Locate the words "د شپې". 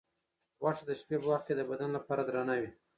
0.87-1.15